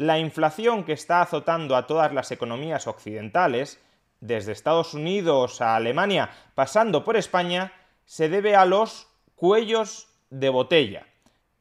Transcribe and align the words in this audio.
La 0.00 0.18
inflación 0.18 0.84
que 0.84 0.94
está 0.94 1.20
azotando 1.20 1.76
a 1.76 1.86
todas 1.86 2.14
las 2.14 2.30
economías 2.30 2.86
occidentales, 2.86 3.82
desde 4.20 4.52
Estados 4.52 4.94
Unidos 4.94 5.60
a 5.60 5.76
Alemania, 5.76 6.30
pasando 6.54 7.04
por 7.04 7.18
España, 7.18 7.74
se 8.06 8.30
debe 8.30 8.56
a 8.56 8.64
los 8.64 9.08
cuellos 9.34 10.08
de 10.30 10.48
botella. 10.48 11.06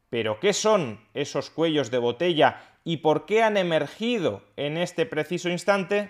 Pero, 0.09 0.39
¿qué 0.39 0.53
son 0.53 1.05
esos 1.13 1.49
cuellos 1.49 1.91
de 1.91 1.97
botella 1.97 2.61
y 2.85 2.97
por 2.97 3.25
qué 3.25 3.43
han 3.43 3.57
emergido 3.57 4.41
en 4.55 4.77
este 4.77 5.05
preciso 5.05 5.49
instante? 5.49 6.09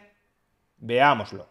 Veámoslo. 0.77 1.49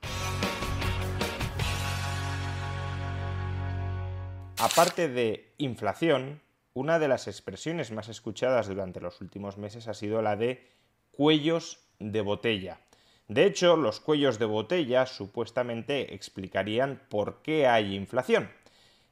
Aparte 4.59 5.09
de 5.09 5.54
inflación, 5.59 6.40
una 6.78 7.00
de 7.00 7.09
las 7.09 7.27
expresiones 7.27 7.91
más 7.91 8.09
escuchadas 8.09 8.68
durante 8.68 9.00
los 9.00 9.20
últimos 9.20 9.59
meses 9.59 9.88
ha 9.88 9.95
sido 9.95 10.23
la 10.23 10.37
de 10.37 10.64
cuellos 11.10 11.80
de 11.98 12.20
botella. 12.20 12.79
De 13.26 13.46
hecho, 13.46 13.76
los 13.76 13.98
cuellos 13.98 14.38
de 14.38 14.45
botella 14.45 15.04
supuestamente 15.07 16.15
explicarían 16.15 17.02
por 17.09 17.43
qué 17.43 17.66
hay 17.66 17.96
inflación. 17.96 18.48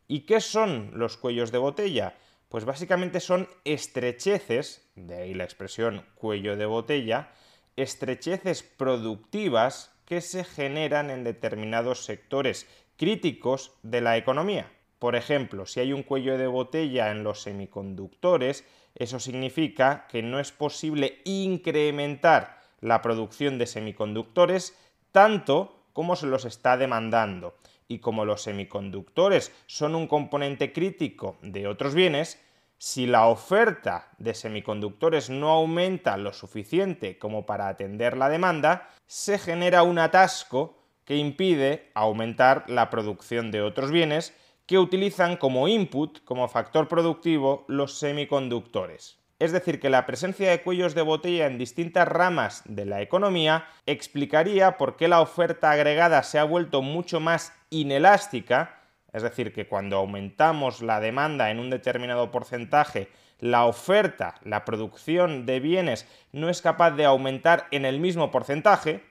¿Y 0.06 0.20
qué 0.20 0.40
son 0.40 0.92
los 0.94 1.16
cuellos 1.16 1.50
de 1.50 1.58
botella? 1.58 2.14
Pues 2.48 2.64
básicamente 2.64 3.18
son 3.18 3.48
estrecheces, 3.64 4.88
de 4.94 5.22
ahí 5.22 5.34
la 5.34 5.42
expresión 5.42 6.04
cuello 6.14 6.56
de 6.56 6.66
botella, 6.66 7.32
estrecheces 7.74 8.62
productivas 8.62 9.90
que 10.04 10.20
se 10.20 10.44
generan 10.44 11.10
en 11.10 11.24
determinados 11.24 12.04
sectores 12.04 12.68
críticos 12.96 13.72
de 13.82 14.02
la 14.02 14.16
economía. 14.16 14.70
Por 14.98 15.14
ejemplo, 15.14 15.66
si 15.66 15.80
hay 15.80 15.92
un 15.92 16.02
cuello 16.02 16.38
de 16.38 16.46
botella 16.46 17.10
en 17.10 17.22
los 17.22 17.42
semiconductores, 17.42 18.64
eso 18.94 19.20
significa 19.20 20.06
que 20.08 20.22
no 20.22 20.40
es 20.40 20.52
posible 20.52 21.20
incrementar 21.24 22.62
la 22.80 23.02
producción 23.02 23.58
de 23.58 23.66
semiconductores 23.66 24.76
tanto 25.12 25.84
como 25.92 26.16
se 26.16 26.26
los 26.26 26.44
está 26.44 26.76
demandando. 26.76 27.56
Y 27.88 27.98
como 28.00 28.24
los 28.24 28.42
semiconductores 28.42 29.52
son 29.66 29.94
un 29.94 30.08
componente 30.08 30.72
crítico 30.72 31.36
de 31.42 31.68
otros 31.68 31.94
bienes, 31.94 32.40
si 32.78 33.06
la 33.06 33.26
oferta 33.26 34.08
de 34.18 34.34
semiconductores 34.34 35.30
no 35.30 35.50
aumenta 35.50 36.16
lo 36.16 36.32
suficiente 36.32 37.18
como 37.18 37.46
para 37.46 37.68
atender 37.68 38.16
la 38.16 38.28
demanda, 38.28 38.90
se 39.06 39.38
genera 39.38 39.82
un 39.82 39.98
atasco 39.98 40.76
que 41.04 41.16
impide 41.16 41.90
aumentar 41.94 42.68
la 42.68 42.90
producción 42.90 43.50
de 43.50 43.62
otros 43.62 43.90
bienes 43.90 44.34
que 44.66 44.78
utilizan 44.78 45.36
como 45.36 45.68
input, 45.68 46.22
como 46.24 46.48
factor 46.48 46.88
productivo, 46.88 47.64
los 47.68 47.98
semiconductores. 47.98 49.18
Es 49.38 49.52
decir, 49.52 49.80
que 49.80 49.90
la 49.90 50.06
presencia 50.06 50.50
de 50.50 50.62
cuellos 50.62 50.94
de 50.94 51.02
botella 51.02 51.46
en 51.46 51.58
distintas 51.58 52.08
ramas 52.08 52.62
de 52.64 52.86
la 52.86 53.02
economía 53.02 53.66
explicaría 53.84 54.76
por 54.76 54.96
qué 54.96 55.08
la 55.08 55.20
oferta 55.20 55.70
agregada 55.70 56.22
se 56.22 56.38
ha 56.38 56.44
vuelto 56.44 56.82
mucho 56.82 57.20
más 57.20 57.52
inelástica, 57.70 58.80
es 59.12 59.22
decir, 59.22 59.52
que 59.52 59.68
cuando 59.68 59.98
aumentamos 59.98 60.82
la 60.82 61.00
demanda 61.00 61.50
en 61.50 61.60
un 61.60 61.70
determinado 61.70 62.30
porcentaje, 62.30 63.08
la 63.38 63.66
oferta, 63.66 64.36
la 64.42 64.64
producción 64.64 65.44
de 65.44 65.60
bienes 65.60 66.08
no 66.32 66.48
es 66.48 66.62
capaz 66.62 66.92
de 66.92 67.04
aumentar 67.04 67.66
en 67.70 67.84
el 67.84 68.00
mismo 68.00 68.30
porcentaje, 68.30 69.04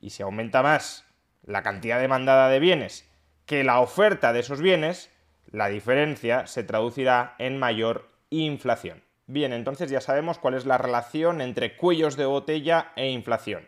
y 0.00 0.10
si 0.10 0.22
aumenta 0.22 0.62
más 0.62 1.04
la 1.42 1.62
cantidad 1.62 2.00
demandada 2.00 2.48
de 2.48 2.58
bienes 2.58 3.07
que 3.48 3.64
la 3.64 3.80
oferta 3.80 4.34
de 4.34 4.40
esos 4.40 4.60
bienes, 4.60 5.10
la 5.50 5.68
diferencia 5.68 6.46
se 6.46 6.64
traducirá 6.64 7.34
en 7.38 7.58
mayor 7.58 8.10
inflación. 8.28 9.02
Bien, 9.26 9.54
entonces 9.54 9.90
ya 9.90 10.02
sabemos 10.02 10.38
cuál 10.38 10.52
es 10.52 10.66
la 10.66 10.76
relación 10.76 11.40
entre 11.40 11.74
cuellos 11.74 12.18
de 12.18 12.26
botella 12.26 12.92
e 12.94 13.08
inflación. 13.08 13.66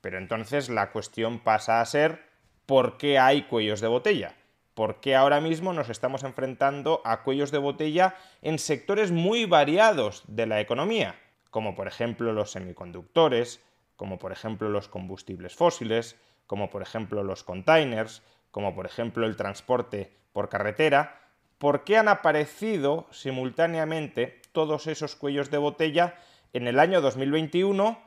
Pero 0.00 0.16
entonces 0.16 0.70
la 0.70 0.90
cuestión 0.90 1.38
pasa 1.38 1.82
a 1.82 1.84
ser 1.84 2.24
¿por 2.64 2.96
qué 2.96 3.18
hay 3.18 3.42
cuellos 3.42 3.82
de 3.82 3.88
botella? 3.88 4.36
¿Por 4.72 5.00
qué 5.00 5.14
ahora 5.14 5.42
mismo 5.42 5.74
nos 5.74 5.90
estamos 5.90 6.24
enfrentando 6.24 7.02
a 7.04 7.22
cuellos 7.22 7.50
de 7.50 7.58
botella 7.58 8.14
en 8.40 8.58
sectores 8.58 9.10
muy 9.12 9.44
variados 9.44 10.24
de 10.28 10.46
la 10.46 10.62
economía? 10.62 11.14
Como 11.50 11.74
por 11.74 11.88
ejemplo 11.88 12.32
los 12.32 12.52
semiconductores, 12.52 13.60
como 13.96 14.18
por 14.18 14.32
ejemplo 14.32 14.70
los 14.70 14.88
combustibles 14.88 15.54
fósiles, 15.54 16.16
como 16.46 16.70
por 16.70 16.80
ejemplo 16.80 17.22
los 17.22 17.44
containers, 17.44 18.22
como 18.50 18.74
por 18.74 18.86
ejemplo 18.86 19.26
el 19.26 19.36
transporte 19.36 20.12
por 20.32 20.48
carretera, 20.48 21.20
¿por 21.58 21.84
qué 21.84 21.96
han 21.96 22.08
aparecido 22.08 23.06
simultáneamente 23.10 24.40
todos 24.52 24.86
esos 24.86 25.16
cuellos 25.16 25.50
de 25.50 25.58
botella 25.58 26.14
en 26.52 26.66
el 26.66 26.78
año 26.78 27.00
2021 27.00 27.98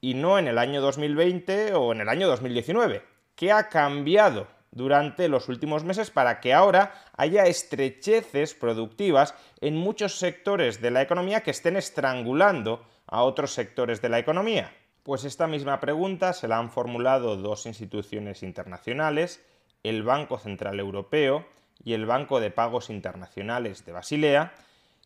y 0.00 0.14
no 0.14 0.38
en 0.38 0.48
el 0.48 0.58
año 0.58 0.80
2020 0.80 1.74
o 1.74 1.92
en 1.92 2.00
el 2.00 2.08
año 2.08 2.28
2019? 2.28 3.02
¿Qué 3.34 3.52
ha 3.52 3.68
cambiado 3.68 4.46
durante 4.70 5.28
los 5.28 5.48
últimos 5.48 5.84
meses 5.84 6.10
para 6.10 6.40
que 6.40 6.54
ahora 6.54 6.94
haya 7.16 7.44
estrecheces 7.44 8.54
productivas 8.54 9.34
en 9.60 9.76
muchos 9.76 10.18
sectores 10.18 10.80
de 10.80 10.90
la 10.90 11.02
economía 11.02 11.42
que 11.42 11.50
estén 11.50 11.76
estrangulando 11.76 12.84
a 13.06 13.22
otros 13.22 13.52
sectores 13.52 14.00
de 14.00 14.08
la 14.08 14.18
economía? 14.18 14.72
Pues 15.02 15.24
esta 15.24 15.46
misma 15.46 15.80
pregunta 15.80 16.32
se 16.32 16.46
la 16.46 16.58
han 16.58 16.70
formulado 16.70 17.36
dos 17.36 17.66
instituciones 17.66 18.42
internacionales, 18.42 19.44
el 19.82 20.02
Banco 20.02 20.38
Central 20.38 20.78
Europeo 20.80 21.46
y 21.84 21.94
el 21.94 22.06
Banco 22.06 22.40
de 22.40 22.50
Pagos 22.50 22.90
Internacionales 22.90 23.84
de 23.84 23.92
Basilea, 23.92 24.52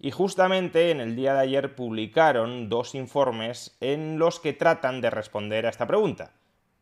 y 0.00 0.10
justamente 0.10 0.90
en 0.90 1.00
el 1.00 1.14
día 1.14 1.34
de 1.34 1.40
ayer 1.40 1.74
publicaron 1.74 2.68
dos 2.68 2.94
informes 2.94 3.76
en 3.80 4.18
los 4.18 4.40
que 4.40 4.52
tratan 4.52 5.00
de 5.00 5.10
responder 5.10 5.66
a 5.66 5.70
esta 5.70 5.86
pregunta. 5.86 6.32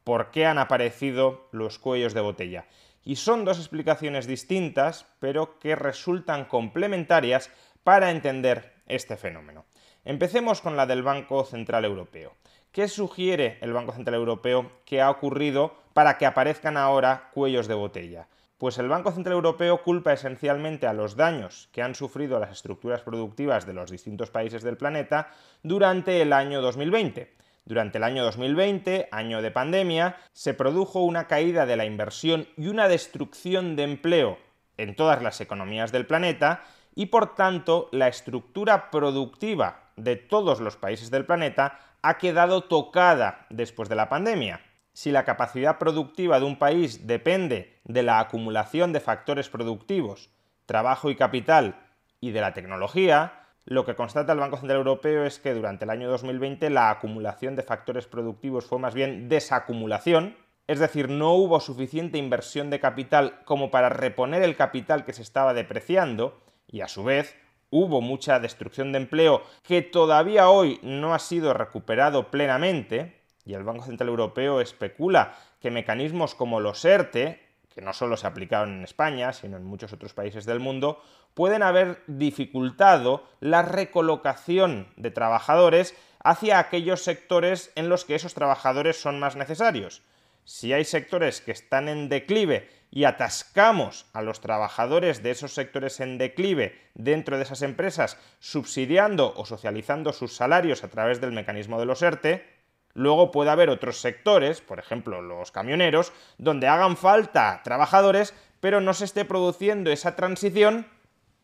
¿Por 0.05 0.31
qué 0.31 0.47
han 0.47 0.59
aparecido 0.59 1.49
los 1.53 1.79
cuellos 1.79 2.15
de 2.15 2.23
botella? 2.23 2.67
Y 3.05 3.17
son 3.17 3.45
dos 3.45 3.59
explicaciones 3.59 4.27
distintas, 4.27 5.07
pero 5.19 5.59
que 5.59 5.77
resultan 5.77 6.47
complementarias 6.47 7.51
para 7.85 8.11
entender 8.11 8.73
este 8.87 9.17
fenómeno. 9.17 9.65
Empecemos 10.05 10.61
con 10.61 10.77
la 10.77 10.87
del 10.87 11.03
Banco 11.03 11.45
Central 11.45 11.85
Europeo. 11.85 12.35
¿Qué 12.73 12.89
sugiere 12.89 13.59
el 13.61 13.73
Banco 13.73 13.93
Central 13.93 14.15
Europeo 14.15 14.73
que 14.85 15.01
ha 15.01 15.11
ocurrido 15.11 15.82
para 15.95 16.19
que 16.19 16.27
aparezcan 16.27 16.77
ahora 16.77 17.31
cuellos 17.33 17.69
de 17.69 17.75
botella? 17.75 18.29
Pues 18.59 18.79
el 18.79 18.89
Banco 18.89 19.11
Central 19.11 19.35
Europeo 19.35 19.83
culpa 19.83 20.13
esencialmente 20.13 20.87
a 20.87 20.93
los 20.93 21.17
daños 21.17 21.69
que 21.73 21.83
han 21.83 21.97
sufrido 21.97 22.39
las 22.39 22.53
estructuras 22.53 23.03
productivas 23.03 23.67
de 23.67 23.73
los 23.73 23.91
distintos 23.91 24.31
países 24.31 24.63
del 24.63 24.77
planeta 24.77 25.31
durante 25.65 26.23
el 26.23 26.33
año 26.33 26.63
2020. 26.63 27.35
Durante 27.65 27.99
el 27.99 28.05
año 28.05 28.25
2020, 28.25 29.09
año 29.11 29.43
de 29.43 29.51
pandemia, 29.51 30.17
se 30.33 30.55
produjo 30.55 31.01
una 31.01 31.27
caída 31.27 31.67
de 31.67 31.77
la 31.77 31.85
inversión 31.85 32.47
y 32.57 32.69
una 32.69 32.89
destrucción 32.89 33.77
de 33.77 33.83
empleo 33.83 34.39
en 34.77 34.97
todas 34.97 35.23
las 35.23 35.41
economías 35.41 35.93
del 35.93 36.07
planeta 36.07 36.63
y 36.95 37.07
por 37.07 37.35
tanto 37.35 37.89
la 37.93 38.09
estructura 38.09 38.91
productiva 38.91 39.91
de 39.97 40.17
todos 40.17 40.61
los 40.61 40.77
países 40.77 41.11
del 41.11 41.27
planeta 41.27 41.79
ha 42.03 42.19
quedado 42.19 42.63
tocada 42.63 43.47
después 43.51 43.89
de 43.89 43.97
la 43.97 44.09
pandemia. 44.09 44.61
Si 44.93 45.11
la 45.11 45.25
capacidad 45.25 45.79
productiva 45.79 46.39
de 46.39 46.47
un 46.47 46.59
país 46.59 47.07
depende 47.07 47.81
de 47.85 48.03
la 48.03 48.21
acumulación 48.21 48.93
de 48.93 49.01
factores 49.01 49.49
productivos, 49.49 50.31
trabajo 50.67 51.11
y 51.11 51.17
capital 51.17 51.77
y 52.21 52.33
de 52.33 52.41
la 52.41 52.53
tecnología, 52.53 53.43
lo 53.65 53.85
que 53.85 53.95
constata 53.95 54.33
el 54.33 54.41
Banco 54.41 54.57
Central 54.57 54.79
Europeo 54.79 55.25
es 55.25 55.39
que 55.39 55.55
durante 55.55 55.85
el 55.85 55.91
año 55.91 56.11
2020 56.11 56.69
la 56.71 56.91
acumulación 56.91 57.57
de 57.57 57.63
factores 57.63 58.07
productivos 58.07 58.67
fue 58.67 58.79
más 58.79 58.93
bien 58.93 59.29
desacumulación, 59.29 60.37
es 60.67 60.79
decir, 60.79 61.09
no 61.09 61.33
hubo 61.35 61.61
suficiente 61.61 62.19
inversión 62.19 62.71
de 62.71 62.81
capital 62.81 63.41
como 63.45 63.71
para 63.71 63.89
reponer 63.89 64.43
el 64.43 64.57
capital 64.57 65.05
que 65.05 65.13
se 65.13 65.23
estaba 65.23 65.55
depreciando, 65.55 66.41
y 66.67 66.81
a 66.81 66.89
su 66.89 67.05
vez 67.05 67.37
hubo 67.71 68.01
mucha 68.01 68.41
destrucción 68.41 68.93
de 68.93 68.99
empleo 68.99 69.43
que 69.63 69.83
todavía 69.83 70.51
hoy 70.51 70.79
no 70.83 71.15
ha 71.15 71.19
sido 71.19 71.55
recuperado 71.55 72.31
plenamente, 72.31 73.22
y 73.45 73.55
el 73.55 73.65
Banco 73.65 73.85
Central 73.85 74.09
Europeo 74.09 74.61
especula 74.61 75.37
que 75.61 75.71
mecanismos 75.71 76.35
como 76.35 76.61
los 76.61 76.85
ERTE, 76.85 77.41
que 77.75 77.81
no 77.81 77.93
solo 77.93 78.17
se 78.17 78.27
aplicaron 78.27 78.75
en 78.77 78.85
España, 78.85 79.33
sino 79.33 79.57
en 79.57 79.65
muchos 79.65 79.93
otros 79.93 80.13
países 80.13 80.45
del 80.45 80.61
mundo, 80.61 81.03
pueden 81.35 81.63
haber 81.63 82.03
dificultado 82.07 83.27
la 83.41 83.63
recolocación 83.63 84.89
de 84.97 85.11
trabajadores 85.11 85.95
hacia 86.23 86.59
aquellos 86.59 87.03
sectores 87.03 87.73
en 87.75 87.89
los 87.89 88.05
que 88.05 88.15
esos 88.15 88.35
trabajadores 88.35 89.01
son 89.01 89.19
más 89.19 89.37
necesarios. 89.37 90.03
Si 90.45 90.73
hay 90.73 90.85
sectores 90.85 91.41
que 91.41 91.53
están 91.53 91.89
en 91.89 92.09
declive 92.09 92.69
y 92.91 93.05
atascamos 93.05 94.07
a 94.13 94.23
los 94.23 94.41
trabajadores 94.41 95.23
de 95.23 95.31
esos 95.31 95.55
sectores 95.55 96.01
en 96.01 96.19
declive 96.19 96.79
dentro 96.95 97.37
de 97.37 97.45
esas 97.45 97.63
empresas, 97.63 98.19
subsidiando 98.41 99.33
o 99.37 99.47
socializando 99.47 100.13
sus 100.13 100.35
salarios 100.35 100.85
a 100.85 100.89
través 100.89 101.21
del 101.21 101.33
mecanismo 101.33 101.79
de 101.79 101.87
los 101.87 102.03
ERTE, 102.03 102.62
luego 102.95 103.31
puede 103.31 103.51
haber 103.51 103.71
otros 103.71 104.01
sectores, 104.01 104.61
por 104.61 104.79
ejemplo 104.79 105.23
los 105.23 105.51
camioneros, 105.51 106.13
donde 106.39 106.69
hagan 106.69 106.97
falta 106.97 107.61
trabajadores, 107.65 108.35
pero 108.61 108.81
no 108.81 108.95
se 108.95 109.05
esté 109.05 109.25
produciendo 109.25 109.91
esa 109.91 110.17
transición 110.17 110.87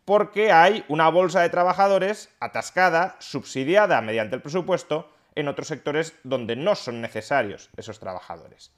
porque 0.05 0.53
hay 0.53 0.85
una 0.89 1.11
bolsa 1.11 1.43
de 1.43 1.51
trabajadores 1.51 2.35
atascada, 2.41 3.17
subsidiada 3.19 4.01
mediante 4.01 4.37
el 4.37 4.43
presupuesto, 4.43 5.11
en 5.35 5.49
otros 5.49 5.69
sectores 5.69 6.15
donde 6.25 6.57
no 6.57 6.75
son 6.75 7.01
necesarios 7.01 7.71
esos 7.77 8.01
trabajadores. 8.01 8.73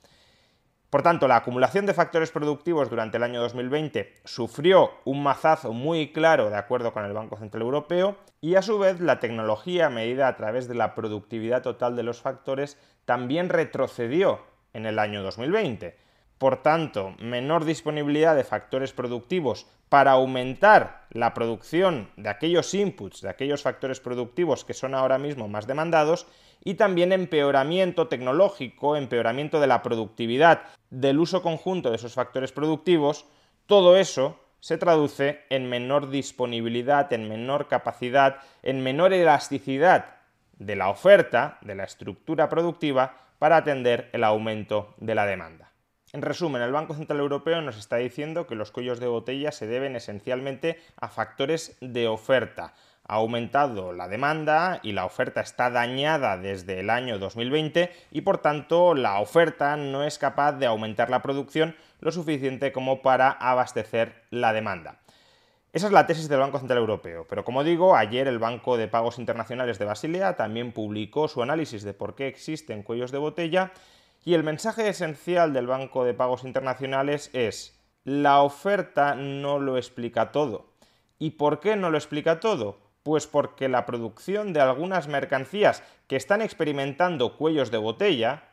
Por 0.90 1.02
tanto, 1.02 1.28
la 1.28 1.36
acumulación 1.36 1.86
de 1.86 1.94
factores 1.94 2.32
productivos 2.32 2.90
durante 2.90 3.16
el 3.16 3.22
año 3.22 3.40
2020 3.40 4.12
sufrió 4.24 4.90
un 5.04 5.22
mazazo 5.22 5.72
muy 5.72 6.12
claro 6.12 6.50
de 6.50 6.56
acuerdo 6.56 6.92
con 6.92 7.04
el 7.04 7.12
Banco 7.12 7.36
Central 7.36 7.62
Europeo 7.62 8.16
y 8.40 8.56
a 8.56 8.62
su 8.62 8.76
vez 8.80 9.00
la 9.00 9.20
tecnología 9.20 9.88
medida 9.88 10.26
a 10.26 10.36
través 10.36 10.66
de 10.66 10.74
la 10.74 10.96
productividad 10.96 11.62
total 11.62 11.94
de 11.94 12.02
los 12.02 12.20
factores 12.20 12.76
también 13.04 13.50
retrocedió 13.50 14.40
en 14.72 14.84
el 14.84 14.98
año 14.98 15.22
2020. 15.22 15.96
Por 16.40 16.62
tanto, 16.62 17.14
menor 17.18 17.66
disponibilidad 17.66 18.34
de 18.34 18.44
factores 18.44 18.94
productivos 18.94 19.66
para 19.90 20.12
aumentar 20.12 21.04
la 21.10 21.34
producción 21.34 22.08
de 22.16 22.30
aquellos 22.30 22.72
inputs, 22.72 23.20
de 23.20 23.28
aquellos 23.28 23.60
factores 23.60 24.00
productivos 24.00 24.64
que 24.64 24.72
son 24.72 24.94
ahora 24.94 25.18
mismo 25.18 25.48
más 25.48 25.66
demandados, 25.66 26.26
y 26.64 26.76
también 26.76 27.12
empeoramiento 27.12 28.08
tecnológico, 28.08 28.96
empeoramiento 28.96 29.60
de 29.60 29.66
la 29.66 29.82
productividad, 29.82 30.62
del 30.88 31.18
uso 31.18 31.42
conjunto 31.42 31.90
de 31.90 31.96
esos 31.96 32.14
factores 32.14 32.52
productivos, 32.52 33.26
todo 33.66 33.98
eso 33.98 34.40
se 34.60 34.78
traduce 34.78 35.40
en 35.50 35.68
menor 35.68 36.08
disponibilidad, 36.08 37.12
en 37.12 37.28
menor 37.28 37.68
capacidad, 37.68 38.36
en 38.62 38.82
menor 38.82 39.12
elasticidad 39.12 40.16
de 40.58 40.74
la 40.74 40.88
oferta, 40.88 41.58
de 41.60 41.74
la 41.74 41.84
estructura 41.84 42.48
productiva, 42.48 43.26
para 43.38 43.58
atender 43.58 44.08
el 44.14 44.24
aumento 44.24 44.94
de 44.96 45.14
la 45.14 45.26
demanda. 45.26 45.69
En 46.12 46.22
resumen, 46.22 46.60
el 46.60 46.72
Banco 46.72 46.94
Central 46.94 47.20
Europeo 47.20 47.60
nos 47.62 47.78
está 47.78 47.96
diciendo 47.96 48.48
que 48.48 48.56
los 48.56 48.72
cuellos 48.72 48.98
de 48.98 49.06
botella 49.06 49.52
se 49.52 49.68
deben 49.68 49.94
esencialmente 49.94 50.80
a 50.96 51.08
factores 51.08 51.76
de 51.80 52.08
oferta. 52.08 52.74
Ha 53.06 53.14
aumentado 53.14 53.92
la 53.92 54.08
demanda 54.08 54.80
y 54.82 54.90
la 54.90 55.04
oferta 55.04 55.40
está 55.40 55.70
dañada 55.70 56.36
desde 56.36 56.80
el 56.80 56.90
año 56.90 57.20
2020 57.20 57.92
y 58.10 58.20
por 58.22 58.38
tanto 58.38 58.94
la 58.94 59.20
oferta 59.20 59.76
no 59.76 60.02
es 60.02 60.18
capaz 60.18 60.52
de 60.54 60.66
aumentar 60.66 61.10
la 61.10 61.22
producción 61.22 61.76
lo 62.00 62.10
suficiente 62.10 62.72
como 62.72 63.02
para 63.02 63.30
abastecer 63.30 64.24
la 64.30 64.52
demanda. 64.52 64.98
Esa 65.72 65.86
es 65.86 65.92
la 65.92 66.08
tesis 66.08 66.28
del 66.28 66.40
Banco 66.40 66.58
Central 66.58 66.78
Europeo, 66.78 67.24
pero 67.28 67.44
como 67.44 67.62
digo, 67.62 67.94
ayer 67.94 68.26
el 68.26 68.40
Banco 68.40 68.76
de 68.76 68.88
Pagos 68.88 69.20
Internacionales 69.20 69.78
de 69.78 69.84
Basilea 69.84 70.34
también 70.34 70.72
publicó 70.72 71.28
su 71.28 71.40
análisis 71.40 71.84
de 71.84 71.94
por 71.94 72.16
qué 72.16 72.26
existen 72.26 72.82
cuellos 72.82 73.12
de 73.12 73.18
botella 73.18 73.72
y 74.24 74.34
el 74.34 74.44
mensaje 74.44 74.88
esencial 74.88 75.52
del 75.52 75.66
Banco 75.66 76.04
de 76.04 76.14
Pagos 76.14 76.44
Internacionales 76.44 77.30
es, 77.32 77.78
la 78.04 78.42
oferta 78.42 79.14
no 79.14 79.58
lo 79.58 79.76
explica 79.76 80.32
todo. 80.32 80.66
¿Y 81.18 81.30
por 81.32 81.60
qué 81.60 81.76
no 81.76 81.90
lo 81.90 81.96
explica 81.96 82.40
todo? 82.40 82.78
Pues 83.02 83.26
porque 83.26 83.68
la 83.68 83.86
producción 83.86 84.52
de 84.52 84.60
algunas 84.60 85.08
mercancías 85.08 85.82
que 86.06 86.16
están 86.16 86.42
experimentando 86.42 87.36
cuellos 87.36 87.70
de 87.70 87.78
botella, 87.78 88.44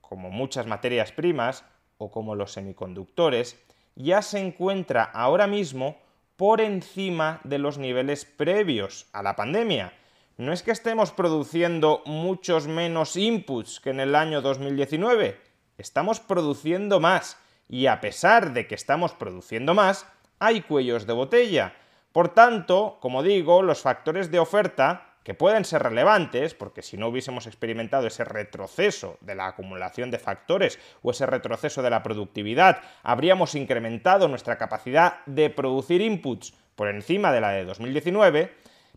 como 0.00 0.30
muchas 0.30 0.66
materias 0.66 1.12
primas 1.12 1.64
o 1.98 2.10
como 2.10 2.34
los 2.34 2.52
semiconductores, 2.52 3.60
ya 3.96 4.22
se 4.22 4.38
encuentra 4.38 5.02
ahora 5.02 5.46
mismo 5.46 5.96
por 6.36 6.60
encima 6.60 7.40
de 7.44 7.58
los 7.58 7.78
niveles 7.78 8.24
previos 8.24 9.06
a 9.12 9.22
la 9.22 9.34
pandemia 9.34 9.92
no 10.36 10.52
es 10.52 10.62
que 10.62 10.70
estemos 10.70 11.12
produciendo 11.12 12.02
muchos 12.04 12.66
menos 12.66 13.16
inputs 13.16 13.80
que 13.80 13.90
en 13.90 14.00
el 14.00 14.14
año 14.14 14.42
2019, 14.42 15.40
estamos 15.78 16.20
produciendo 16.20 17.00
más 17.00 17.38
y 17.68 17.86
a 17.86 18.00
pesar 18.00 18.52
de 18.52 18.66
que 18.66 18.74
estamos 18.74 19.14
produciendo 19.14 19.74
más, 19.74 20.06
hay 20.38 20.60
cuellos 20.60 21.06
de 21.06 21.14
botella. 21.14 21.74
Por 22.12 22.34
tanto, 22.34 22.98
como 23.00 23.22
digo, 23.22 23.62
los 23.62 23.80
factores 23.80 24.30
de 24.30 24.38
oferta, 24.38 25.16
que 25.24 25.34
pueden 25.34 25.64
ser 25.64 25.82
relevantes, 25.82 26.54
porque 26.54 26.82
si 26.82 26.96
no 26.96 27.08
hubiésemos 27.08 27.46
experimentado 27.46 28.06
ese 28.06 28.24
retroceso 28.24 29.18
de 29.22 29.34
la 29.34 29.48
acumulación 29.48 30.10
de 30.10 30.20
factores 30.20 30.78
o 31.02 31.10
ese 31.10 31.26
retroceso 31.26 31.82
de 31.82 31.90
la 31.90 32.02
productividad, 32.02 32.80
habríamos 33.02 33.54
incrementado 33.54 34.28
nuestra 34.28 34.56
capacidad 34.56 35.24
de 35.26 35.50
producir 35.50 36.00
inputs 36.00 36.54
por 36.76 36.88
encima 36.88 37.32
de 37.32 37.40
la 37.40 37.50
de 37.50 37.64
2019, 37.64 38.54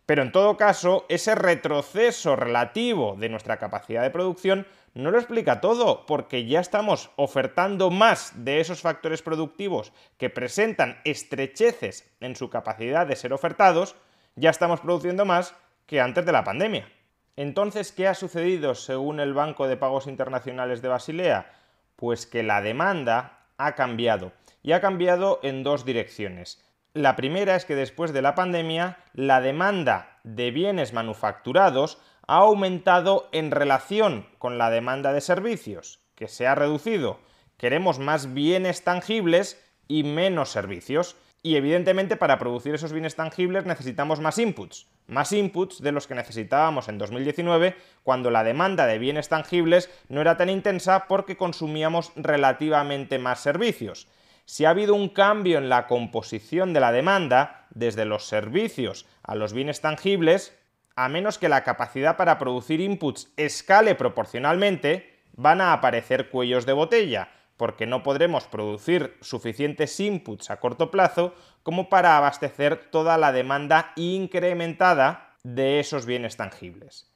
pero 0.09 0.23
en 0.23 0.31
todo 0.31 0.57
caso, 0.57 1.05
ese 1.07 1.35
retroceso 1.35 2.35
relativo 2.35 3.15
de 3.15 3.29
nuestra 3.29 3.57
capacidad 3.57 4.01
de 4.01 4.09
producción 4.09 4.65
no 4.95 5.11
lo 5.11 5.19
explica 5.19 5.61
todo, 5.61 6.07
porque 6.07 6.47
ya 6.47 6.61
estamos 6.61 7.11
ofertando 7.15 7.91
más 7.91 8.31
de 8.43 8.59
esos 8.59 8.81
factores 8.81 9.21
productivos 9.21 9.93
que 10.17 10.31
presentan 10.31 10.97
estrecheces 11.05 12.11
en 12.21 12.35
su 12.35 12.49
capacidad 12.49 13.05
de 13.05 13.15
ser 13.15 13.33
ofertados, 13.33 13.95
ya 14.33 14.49
estamos 14.49 14.79
produciendo 14.79 15.25
más 15.25 15.53
que 15.85 16.01
antes 16.01 16.25
de 16.25 16.31
la 16.31 16.43
pandemia. 16.43 16.89
Entonces, 17.35 17.91
¿qué 17.91 18.07
ha 18.07 18.15
sucedido 18.15 18.73
según 18.73 19.19
el 19.19 19.35
Banco 19.35 19.67
de 19.67 19.77
Pagos 19.77 20.07
Internacionales 20.07 20.81
de 20.81 20.87
Basilea? 20.87 21.51
Pues 21.95 22.25
que 22.25 22.41
la 22.41 22.63
demanda 22.63 23.45
ha 23.59 23.75
cambiado, 23.75 24.31
y 24.63 24.71
ha 24.71 24.81
cambiado 24.81 25.39
en 25.43 25.61
dos 25.61 25.85
direcciones. 25.85 26.67
La 26.95 27.15
primera 27.15 27.55
es 27.55 27.65
que 27.65 27.75
después 27.75 28.13
de 28.13 28.23
la 28.23 28.33
pandemia, 28.33 28.97
la 29.13 29.41
demanda 29.41 30.19
de 30.23 30.49
bienes 30.49 30.91
manufacturados 30.91 31.99
ha 32.25 32.37
aumentado 32.37 33.29
en 33.31 33.51
relación 33.51 34.25
con 34.39 34.57
la 34.57 34.71
demanda 34.71 35.13
de 35.13 35.21
servicios, 35.21 35.99
que 36.15 36.27
se 36.27 36.47
ha 36.47 36.55
reducido. 36.55 37.19
Queremos 37.57 37.99
más 37.99 38.33
bienes 38.33 38.83
tangibles 38.83 39.63
y 39.87 40.03
menos 40.03 40.49
servicios. 40.49 41.15
Y 41.43 41.57
evidentemente 41.57 42.17
para 42.17 42.39
producir 42.39 42.73
esos 42.73 42.91
bienes 42.91 43.15
tangibles 43.15 43.65
necesitamos 43.65 44.19
más 44.19 44.39
inputs, 44.39 44.87
más 45.07 45.31
inputs 45.31 45.81
de 45.81 45.91
los 45.91 46.07
que 46.07 46.15
necesitábamos 46.15 46.89
en 46.89 46.97
2019 46.97 47.75
cuando 48.03 48.31
la 48.31 48.43
demanda 48.43 48.87
de 48.87 48.97
bienes 48.97 49.29
tangibles 49.29 49.89
no 50.09 50.21
era 50.21 50.37
tan 50.37 50.49
intensa 50.49 51.05
porque 51.07 51.37
consumíamos 51.37 52.11
relativamente 52.15 53.19
más 53.19 53.39
servicios 53.39 54.07
si 54.49 54.65
ha 54.65 54.71
habido 54.71 54.95
un 54.95 55.09
cambio 55.09 55.59
en 55.59 55.69
la 55.69 55.85
composición 55.85 56.73
de 56.73 56.79
la 56.79 56.91
demanda, 56.91 57.67
desde 57.69 58.05
los 58.05 58.25
servicios 58.25 59.05
a 59.21 59.35
los 59.35 59.53
bienes 59.53 59.79
tangibles, 59.79 60.57
a 60.95 61.07
menos 61.07 61.37
que 61.37 61.49
la 61.49 61.63
capacidad 61.63 62.17
para 62.17 62.39
producir 62.39 62.81
inputs 62.81 63.31
escale 63.37 63.93
proporcionalmente, 63.93 65.19
van 65.33 65.61
a 65.61 65.71
aparecer 65.71 66.31
cuellos 66.31 66.65
de 66.65 66.73
botella, 66.73 67.29
porque 67.57 67.85
no 67.85 68.01
podremos 68.01 68.47
producir 68.47 69.17
suficientes 69.21 69.99
inputs 69.99 70.49
a 70.49 70.59
corto 70.59 70.89
plazo 70.89 71.35
como 71.61 71.87
para 71.87 72.17
abastecer 72.17 72.89
toda 72.89 73.19
la 73.19 73.31
demanda 73.31 73.93
incrementada 73.97 75.35
de 75.43 75.79
esos 75.79 76.07
bienes 76.07 76.37
tangibles. 76.37 77.13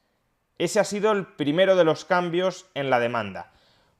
Ese 0.59 0.79
ha 0.79 0.83
sido 0.83 1.11
el 1.11 1.25
primero 1.25 1.75
de 1.75 1.83
los 1.83 2.05
cambios 2.05 2.67
en 2.75 2.91
la 2.91 2.99
demanda. 2.99 3.53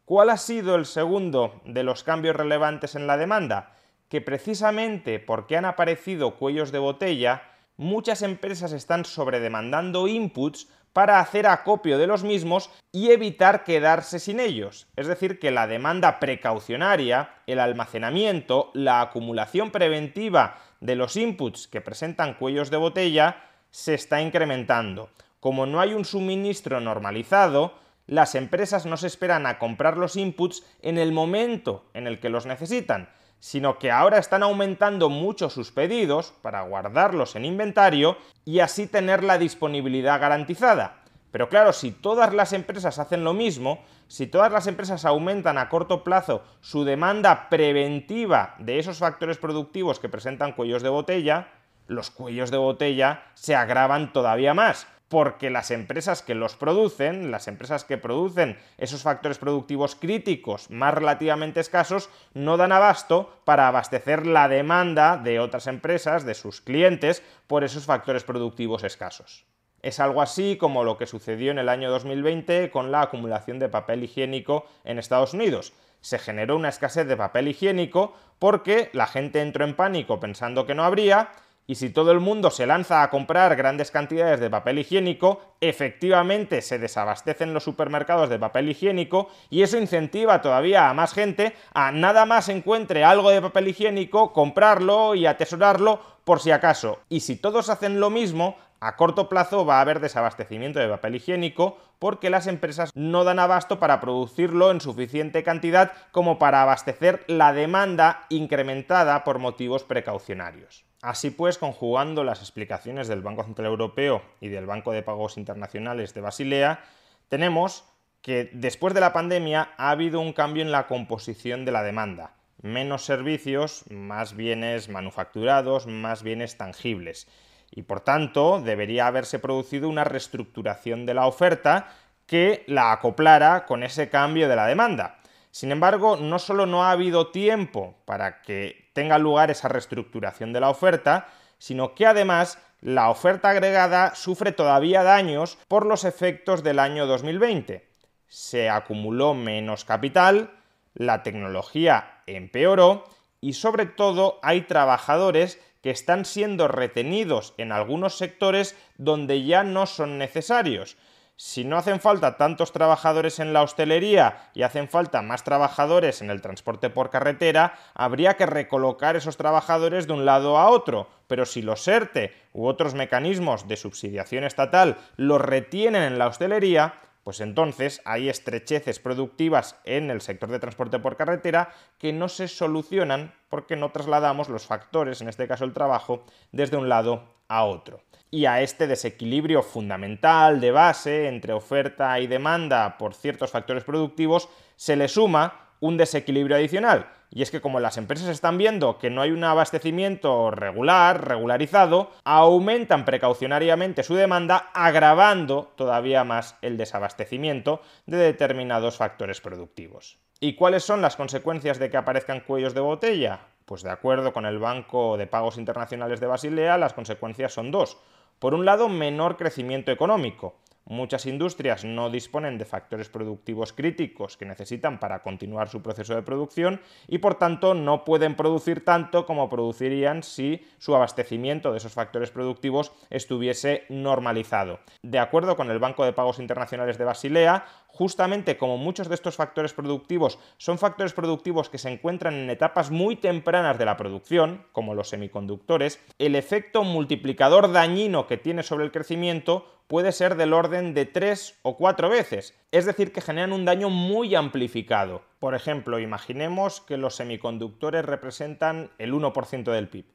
¿Cuál 0.06 0.30
ha 0.32 0.38
sido 0.38 0.76
el 0.76 0.86
segundo 0.86 1.62
de 1.64 1.84
los 1.84 2.04
cambios 2.04 2.36
relevantes 2.36 2.96
en 2.96 3.08
la 3.08 3.16
demanda? 3.16 3.72
Que 4.10 4.20
precisamente 4.20 5.18
porque 5.20 5.56
han 5.56 5.64
aparecido 5.64 6.36
cuellos 6.36 6.74
de 6.74 6.80
botella, 6.80 7.44
muchas 7.78 8.22
empresas 8.22 8.74
están 8.74 9.06
sobredemandando 9.06 10.10
inputs 10.10 10.68
para 10.92 11.22
hacer 11.22 11.48
acopio 11.48 11.98
de 11.98 12.08
los 12.08 12.26
mismos 12.26 12.70
y 12.92 13.12
evitar 13.12 13.64
quedarse 13.64 14.20
sin 14.20 14.42
ellos. 14.42 14.88
Es 14.98 15.08
decir, 15.08 15.40
que 15.40 15.52
la 15.52 15.68
demanda 15.68 16.20
precaucionaria, 16.20 17.36
el 17.48 17.62
almacenamiento, 17.62 18.72
la 18.74 19.00
acumulación 19.00 19.72
preventiva 19.72 20.58
de 20.82 20.96
los 20.98 21.16
inputs 21.16 21.70
que 21.70 21.80
presentan 21.80 22.34
cuellos 22.34 22.70
de 22.70 22.78
botella 22.78 23.38
se 23.72 23.94
está 23.94 24.22
incrementando. 24.22 25.10
Como 25.40 25.66
no 25.66 25.80
hay 25.80 25.94
un 25.94 26.04
suministro 26.04 26.82
normalizado, 26.82 27.82
las 28.08 28.36
empresas 28.36 28.86
no 28.86 28.98
se 28.98 29.08
esperan 29.08 29.46
a 29.46 29.60
comprar 29.60 29.98
los 29.98 30.16
inputs 30.16 30.64
en 30.82 30.98
el 30.98 31.12
momento 31.12 31.86
en 31.94 32.08
el 32.08 32.20
que 32.20 32.30
los 32.30 32.46
necesitan, 32.46 33.10
sino 33.40 33.78
que 33.78 33.92
ahora 33.92 34.18
están 34.18 34.44
aumentando 34.44 35.10
mucho 35.10 35.50
sus 35.50 35.72
pedidos 35.72 36.34
para 36.42 36.62
guardarlos 36.62 37.36
en 37.36 37.46
inventario 37.46 38.18
y 38.46 38.60
así 38.60 38.88
tener 38.88 39.24
la 39.24 39.38
disponibilidad 39.38 40.20
garantizada. 40.20 41.04
Pero 41.32 41.50
claro, 41.50 41.74
si 41.74 41.92
todas 41.92 42.34
las 42.34 42.54
empresas 42.54 43.00
hacen 43.00 43.24
lo 43.24 43.34
mismo, 43.34 43.84
si 44.08 44.28
todas 44.28 44.52
las 44.52 44.68
empresas 44.68 45.04
aumentan 45.04 45.58
a 45.58 45.68
corto 45.68 46.04
plazo 46.04 46.44
su 46.62 46.86
demanda 46.86 47.50
preventiva 47.50 48.56
de 48.60 48.80
esos 48.80 49.00
factores 49.00 49.40
productivos 49.40 50.00
que 50.00 50.10
presentan 50.10 50.54
cuellos 50.54 50.84
de 50.84 50.90
botella, 50.90 51.48
los 51.88 52.12
cuellos 52.12 52.52
de 52.52 52.58
botella 52.58 53.24
se 53.34 53.56
agravan 53.56 54.14
todavía 54.14 54.54
más, 54.54 54.88
porque 55.14 55.52
las 55.52 55.70
empresas 55.70 56.24
que 56.24 56.34
los 56.34 56.56
producen, 56.56 57.30
las 57.30 57.48
empresas 57.48 57.84
que 57.84 58.00
producen 58.00 58.58
esos 58.80 59.04
factores 59.04 59.38
productivos 59.38 59.96
críticos 59.96 60.72
más 60.72 60.92
relativamente 60.92 61.60
escasos, 61.60 62.10
no 62.34 62.58
dan 62.58 62.72
abasto 62.72 63.32
para 63.46 63.68
abastecer 63.68 64.26
la 64.26 64.48
demanda 64.48 65.18
de 65.18 65.40
otras 65.40 65.68
empresas, 65.68 66.26
de 66.26 66.34
sus 66.34 66.62
clientes, 66.62 67.22
por 67.46 67.64
esos 67.64 67.86
factores 67.86 68.24
productivos 68.24 68.84
escasos. 68.84 69.46
Es 69.84 70.00
algo 70.00 70.20
así 70.20 70.58
como 70.58 70.84
lo 70.84 70.98
que 70.98 71.06
sucedió 71.06 71.52
en 71.52 71.60
el 71.60 71.70
año 71.70 71.92
2020 71.92 72.72
con 72.72 72.92
la 72.92 73.04
acumulación 73.04 73.60
de 73.60 73.70
papel 73.70 74.04
higiénico 74.04 74.66
en 74.84 74.98
Estados 74.98 75.36
Unidos. 75.36 75.74
Se 76.02 76.18
generó 76.18 76.56
una 76.56 76.70
escasez 76.70 77.06
de 77.06 77.16
papel 77.16 77.50
higiénico 77.50 78.16
porque 78.40 78.90
la 78.94 79.06
gente 79.06 79.42
entró 79.42 79.64
en 79.64 79.76
pánico 79.76 80.20
pensando 80.20 80.66
que 80.66 80.74
no 80.74 80.84
habría 80.84 81.30
y 81.66 81.76
si 81.76 81.90
todo 81.90 82.12
el 82.12 82.20
mundo 82.20 82.52
se 82.52 82.68
lanza 82.68 83.04
a 83.04 83.10
comprar 83.10 83.56
grandes 83.56 83.92
cantidades 83.92 84.40
de 84.40 84.50
papel 84.50 84.80
higiénico, 84.80 85.42
efectivamente 85.62 86.62
se 86.62 86.80
desabastecen 86.80 87.54
los 87.54 87.64
supermercados 87.64 88.30
de 88.30 88.40
papel 88.40 88.70
higiénico 88.70 89.30
y 89.50 89.64
eso 89.64 89.78
incentiva 89.78 90.42
todavía 90.42 90.90
a 90.90 90.94
más 90.94 91.14
gente 91.14 91.54
a 91.74 91.92
nada 91.92 92.26
más 92.26 92.50
encuentre 92.50 93.04
algo 93.04 93.30
de 93.30 93.42
papel 93.42 93.70
higiénico, 93.70 94.34
comprarlo 94.34 95.16
y 95.16 95.26
atesorarlo 95.26 96.02
por 96.24 96.40
si 96.40 96.52
acaso. 96.52 97.00
Y 97.10 97.22
si 97.22 97.36
todos 97.36 97.70
hacen 97.70 98.00
lo 98.00 98.10
mismo, 98.10 98.58
a 98.80 98.98
corto 98.98 99.30
plazo 99.30 99.66
va 99.66 99.78
a 99.78 99.82
haber 99.82 100.02
desabastecimiento 100.02 100.80
de 100.80 100.90
papel 100.90 101.16
higiénico 101.16 101.78
porque 102.00 102.30
las 102.30 102.48
empresas 102.48 102.92
no 102.96 103.24
dan 103.24 103.40
abasto 103.40 103.80
para 103.80 104.02
producirlo 104.02 104.72
en 104.72 104.82
suficiente 104.82 105.42
cantidad 105.44 105.94
como 106.12 106.38
para 106.38 106.62
abastecer 106.62 107.24
la 107.28 107.54
demanda 107.54 108.26
incrementada 108.28 109.24
por 109.24 109.40
motivos 109.40 109.86
precaucionarios. 109.86 110.84
Así 111.04 111.32
pues, 111.32 111.58
conjugando 111.58 112.24
las 112.24 112.40
explicaciones 112.40 113.10
del 113.10 113.22
Banco 113.22 113.44
Central 113.44 113.68
Europeo 113.68 114.22
y 114.40 114.48
del 114.48 114.66
Banco 114.66 114.94
de 114.94 115.04
Pagos 115.04 115.38
Internacionales 115.38 116.14
de 116.14 116.22
Basilea, 116.22 116.80
tenemos 117.28 117.84
que 118.22 118.50
después 118.54 118.94
de 118.94 119.02
la 119.02 119.12
pandemia 119.12 119.74
ha 119.76 119.90
habido 119.90 120.22
un 120.22 120.32
cambio 120.32 120.64
en 120.64 120.72
la 120.72 120.88
composición 120.88 121.66
de 121.66 121.74
la 121.74 121.84
demanda. 121.84 122.36
Menos 122.62 123.04
servicios, 123.04 123.84
más 123.92 124.38
bienes 124.38 124.88
manufacturados, 124.88 125.88
más 125.88 126.24
bienes 126.24 126.56
tangibles 126.56 127.28
y 127.70 127.82
por 127.82 128.00
tanto 128.00 128.62
debería 128.62 129.08
haberse 129.08 129.40
producido 129.40 129.90
una 129.90 130.06
reestructuración 130.06 131.06
de 131.06 131.16
la 131.16 131.28
oferta 131.28 131.90
que 132.28 132.64
la 132.66 132.94
acoplara 132.94 133.66
con 133.66 133.84
ese 133.84 134.08
cambio 134.08 134.48
de 134.48 134.56
la 134.56 134.68
demanda. 134.68 135.20
Sin 135.52 135.74
embargo, 135.74 136.16
no 136.16 136.40
solo 136.40 136.66
no 136.66 136.86
ha 136.86 136.92
habido 136.92 137.32
tiempo 137.32 137.98
para 138.06 138.42
que 138.42 138.83
tenga 138.94 139.18
lugar 139.18 139.52
esa 139.52 139.68
reestructuración 139.68 140.54
de 140.54 140.60
la 140.60 140.70
oferta, 140.70 141.28
sino 141.58 141.96
que 141.96 142.06
además 142.06 142.60
la 142.82 143.10
oferta 143.10 143.50
agregada 143.50 144.16
sufre 144.16 144.52
todavía 144.52 145.04
daños 145.04 145.58
por 145.68 145.86
los 145.86 146.04
efectos 146.04 146.64
del 146.64 146.80
año 146.80 147.06
2020. 147.08 147.88
Se 148.28 148.70
acumuló 148.70 149.34
menos 149.34 149.86
capital, 149.86 150.52
la 150.94 151.24
tecnología 151.24 152.22
empeoró 152.28 153.06
y 153.42 153.54
sobre 153.54 153.86
todo 153.86 154.40
hay 154.42 154.62
trabajadores 154.62 155.60
que 155.82 155.90
están 155.90 156.24
siendo 156.26 156.68
retenidos 156.68 157.54
en 157.58 157.72
algunos 157.72 158.18
sectores 158.18 158.76
donde 158.98 159.44
ya 159.44 159.64
no 159.64 159.86
son 159.86 160.18
necesarios. 160.18 160.98
Si 161.36 161.64
no 161.64 161.78
hacen 161.78 162.00
falta 162.00 162.38
tantos 162.38 162.72
trabajadores 162.72 163.40
en 163.40 163.54
la 163.54 163.64
hostelería 163.64 164.52
y 164.54 164.62
hacen 164.62 164.88
falta 164.88 165.24
más 165.24 165.44
trabajadores 165.44 166.22
en 166.22 166.30
el 166.30 166.42
transporte 166.42 166.92
por 166.92 167.10
carretera, 167.10 167.74
habría 167.96 168.36
que 168.36 168.46
recolocar 168.46 169.16
esos 169.16 169.36
trabajadores 169.36 170.06
de 170.06 170.14
un 170.14 170.26
lado 170.26 170.60
a 170.60 170.70
otro. 170.70 171.10
Pero 171.28 171.46
si 171.48 171.64
los 171.64 171.88
ERTE 171.88 172.34
u 172.54 172.68
otros 172.68 172.94
mecanismos 172.94 173.68
de 173.68 173.78
subsidiación 173.78 174.44
estatal 174.44 174.98
los 175.18 175.42
retienen 175.42 176.04
en 176.04 176.20
la 176.20 176.28
hostelería, 176.28 176.94
pues 177.24 177.40
entonces 177.40 178.02
hay 178.06 178.30
estrecheces 178.30 179.00
productivas 179.00 179.78
en 179.86 180.12
el 180.12 180.22
sector 180.22 180.50
de 180.50 180.60
transporte 180.60 181.00
por 181.00 181.18
carretera 181.18 181.74
que 181.98 182.14
no 182.14 182.30
se 182.30 182.48
solucionan 182.48 183.34
porque 183.50 183.76
no 183.76 183.92
trasladamos 183.92 184.50
los 184.50 184.68
factores, 184.68 185.22
en 185.22 185.30
este 185.30 185.48
caso 185.48 185.66
el 185.66 185.74
trabajo, 185.74 186.26
desde 186.52 186.78
un 186.78 186.90
lado 186.90 187.24
a 187.54 187.66
otro. 187.66 188.02
Y 188.32 188.48
a 188.48 188.62
este 188.62 188.88
desequilibrio 188.88 189.62
fundamental 189.62 190.60
de 190.60 190.72
base 190.72 191.28
entre 191.28 191.54
oferta 191.54 192.20
y 192.20 192.26
demanda 192.26 192.98
por 192.98 193.14
ciertos 193.14 193.52
factores 193.52 193.84
productivos 193.84 194.50
se 194.76 194.96
le 194.96 195.08
suma 195.08 195.70
un 195.80 195.98
desequilibrio 195.98 196.56
adicional. 196.56 197.08
Y 197.30 197.42
es 197.42 197.52
que 197.52 197.62
como 197.62 197.80
las 197.80 197.98
empresas 197.98 198.30
están 198.30 198.58
viendo 198.58 198.98
que 198.98 199.10
no 199.10 199.22
hay 199.22 199.32
un 199.32 199.44
abastecimiento 199.44 200.50
regular, 200.50 201.28
regularizado, 201.28 202.12
aumentan 202.24 203.06
precaucionariamente 203.06 204.04
su 204.04 204.16
demanda, 204.16 204.70
agravando 204.74 205.72
todavía 205.76 206.24
más 206.24 206.58
el 206.62 206.78
desabastecimiento 206.78 207.82
de 208.06 208.18
determinados 208.18 208.98
factores 208.98 209.42
productivos. 209.42 210.18
¿Y 210.40 210.56
cuáles 210.56 210.84
son 210.84 211.02
las 211.02 211.16
consecuencias 211.16 211.80
de 211.80 211.90
que 211.90 211.98
aparezcan 211.98 212.42
cuellos 212.42 212.74
de 212.74 212.82
botella? 212.82 213.42
Pues 213.66 213.84
de 213.84 213.92
acuerdo 213.92 214.34
con 214.34 214.46
el 214.46 214.60
Banco 214.60 215.18
de 215.18 215.28
Pagos 215.28 215.58
Internacionales 215.58 216.20
de 216.20 216.28
Basilea, 216.28 216.78
las 216.78 216.94
consecuencias 216.94 217.54
son 217.54 217.72
dos. 217.72 217.98
Por 218.40 218.54
un 218.54 218.66
lado, 218.66 218.90
menor 218.90 219.38
crecimiento 219.38 219.92
económico. 219.92 220.56
Muchas 220.86 221.26
industrias 221.26 221.86
no 221.86 222.10
disponen 222.10 222.58
de 222.58 222.66
factores 222.66 223.08
productivos 223.08 223.72
críticos 223.72 224.36
que 224.36 224.46
necesitan 224.46 225.00
para 225.00 225.24
continuar 225.24 225.70
su 225.70 225.82
proceso 225.82 226.14
de 226.14 226.24
producción 226.24 226.82
y 227.08 227.20
por 227.20 227.36
tanto 227.36 227.74
no 227.74 228.04
pueden 228.04 228.36
producir 228.36 228.84
tanto 228.84 229.26
como 229.26 229.50
producirían 229.50 230.24
si 230.24 230.62
su 230.80 230.94
abastecimiento 230.94 231.72
de 231.72 231.78
esos 231.78 231.94
factores 231.94 232.32
productivos 232.32 232.92
estuviese 233.10 233.84
normalizado. 233.88 234.80
De 235.02 235.20
acuerdo 235.20 235.56
con 235.56 235.72
el 235.72 235.80
Banco 235.80 236.04
de 236.04 236.12
Pagos 236.12 236.40
Internacionales 236.40 236.98
de 236.98 237.06
Basilea, 237.06 237.66
justamente 237.88 238.58
como 238.58 238.78
muchos 238.78 239.08
de 239.08 239.16
estos 239.16 239.36
factores 239.36 239.74
productivos 239.74 240.38
son 240.58 240.78
factores 240.78 241.14
productivos 241.14 241.70
que 241.70 241.78
se 241.78 241.90
encuentran 241.90 242.34
en 242.34 242.50
etapas 242.50 242.92
muy 242.92 243.16
tempranas 243.16 243.78
de 243.78 243.86
la 243.86 243.96
producción, 243.96 244.66
como 244.74 244.96
los 244.96 245.10
semiconductores, 245.10 246.00
el 246.20 246.36
efecto 246.36 246.84
multiplicador 246.84 247.72
dañino 247.72 248.28
que 248.28 248.38
tiene 248.38 248.64
sobre 248.64 248.84
el 248.84 248.92
crecimiento 248.92 249.66
puede 249.94 250.12
ser 250.12 250.38
del 250.38 250.54
orden 250.54 250.96
de 250.96 251.06
tres 251.06 251.60
o 251.62 251.78
cuatro 251.78 252.10
veces, 252.10 252.56
es 252.72 252.86
decir, 252.86 253.14
que 253.14 253.22
generan 253.22 253.54
un 253.54 253.64
daño 253.64 253.92
muy 253.92 254.34
amplificado. 254.34 255.22
Por 255.38 255.54
ejemplo, 255.54 256.00
imaginemos 256.00 256.82
que 256.82 256.98
los 256.98 257.16
semiconductores 257.16 258.04
representan 258.04 258.90
el 258.98 259.14
1% 259.14 259.72
del 259.72 259.90
PIB 259.90 260.06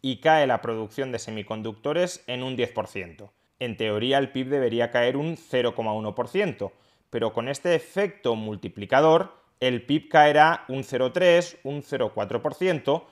y 0.00 0.20
cae 0.20 0.46
la 0.46 0.62
producción 0.62 1.12
de 1.12 1.18
semiconductores 1.18 2.24
en 2.26 2.42
un 2.42 2.56
10%. 2.56 3.28
En 3.58 3.76
teoría 3.76 4.16
el 4.16 4.32
PIB 4.32 4.48
debería 4.48 4.90
caer 4.90 5.18
un 5.18 5.36
0,1%, 5.36 6.72
pero 7.10 7.34
con 7.34 7.50
este 7.50 7.74
efecto 7.74 8.34
multiplicador 8.34 9.34
el 9.60 9.84
PIB 9.84 10.08
caerá 10.08 10.64
un 10.68 10.84
0,3, 10.84 11.58
un 11.64 11.82
0,4%, 11.82 13.04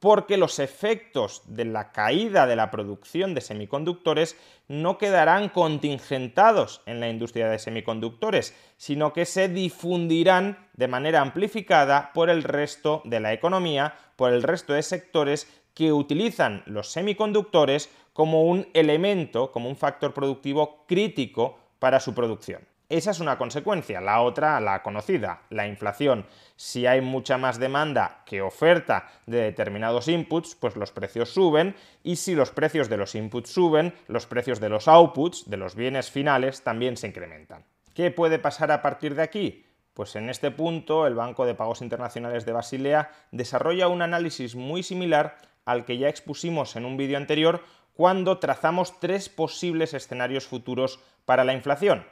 porque 0.00 0.36
los 0.36 0.58
efectos 0.58 1.42
de 1.46 1.64
la 1.64 1.92
caída 1.92 2.46
de 2.46 2.56
la 2.56 2.70
producción 2.70 3.34
de 3.34 3.40
semiconductores 3.40 4.36
no 4.68 4.98
quedarán 4.98 5.48
contingentados 5.48 6.82
en 6.86 7.00
la 7.00 7.08
industria 7.08 7.48
de 7.48 7.58
semiconductores, 7.58 8.54
sino 8.76 9.12
que 9.12 9.24
se 9.24 9.48
difundirán 9.48 10.68
de 10.74 10.88
manera 10.88 11.20
amplificada 11.20 12.12
por 12.12 12.30
el 12.30 12.42
resto 12.42 13.02
de 13.04 13.20
la 13.20 13.32
economía, 13.32 13.94
por 14.16 14.32
el 14.32 14.42
resto 14.42 14.72
de 14.72 14.82
sectores 14.82 15.48
que 15.74 15.92
utilizan 15.92 16.62
los 16.66 16.90
semiconductores 16.90 17.90
como 18.12 18.44
un 18.44 18.68
elemento, 18.74 19.50
como 19.50 19.68
un 19.68 19.76
factor 19.76 20.14
productivo 20.14 20.84
crítico 20.86 21.58
para 21.78 22.00
su 22.00 22.14
producción. 22.14 22.73
Esa 22.94 23.10
es 23.10 23.18
una 23.18 23.38
consecuencia. 23.38 24.00
La 24.00 24.20
otra, 24.20 24.60
la 24.60 24.84
conocida, 24.84 25.42
la 25.50 25.66
inflación. 25.66 26.26
Si 26.54 26.86
hay 26.86 27.00
mucha 27.00 27.36
más 27.38 27.58
demanda 27.58 28.22
que 28.24 28.40
oferta 28.40 29.08
de 29.26 29.38
determinados 29.38 30.06
inputs, 30.06 30.54
pues 30.54 30.76
los 30.76 30.92
precios 30.92 31.30
suben 31.30 31.74
y 32.04 32.14
si 32.14 32.36
los 32.36 32.52
precios 32.52 32.88
de 32.88 32.96
los 32.96 33.16
inputs 33.16 33.50
suben, 33.50 33.94
los 34.06 34.26
precios 34.26 34.60
de 34.60 34.68
los 34.68 34.86
outputs, 34.86 35.50
de 35.50 35.56
los 35.56 35.74
bienes 35.74 36.12
finales, 36.12 36.62
también 36.62 36.96
se 36.96 37.08
incrementan. 37.08 37.64
¿Qué 37.96 38.12
puede 38.12 38.38
pasar 38.38 38.70
a 38.70 38.80
partir 38.80 39.16
de 39.16 39.22
aquí? 39.22 39.66
Pues 39.92 40.14
en 40.14 40.30
este 40.30 40.52
punto 40.52 41.08
el 41.08 41.16
Banco 41.16 41.46
de 41.46 41.56
Pagos 41.56 41.82
Internacionales 41.82 42.46
de 42.46 42.52
Basilea 42.52 43.10
desarrolla 43.32 43.88
un 43.88 44.02
análisis 44.02 44.54
muy 44.54 44.84
similar 44.84 45.38
al 45.64 45.84
que 45.84 45.98
ya 45.98 46.08
expusimos 46.08 46.76
en 46.76 46.84
un 46.84 46.96
vídeo 46.96 47.16
anterior 47.16 47.64
cuando 47.94 48.38
trazamos 48.38 49.00
tres 49.00 49.28
posibles 49.28 49.94
escenarios 49.94 50.46
futuros 50.46 51.00
para 51.24 51.42
la 51.42 51.54
inflación. 51.54 52.06